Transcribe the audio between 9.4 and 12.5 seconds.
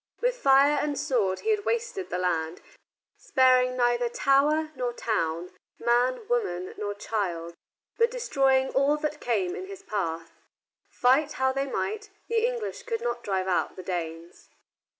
in his path. Fight how they might, the